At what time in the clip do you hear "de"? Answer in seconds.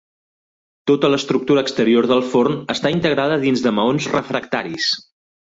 3.67-3.77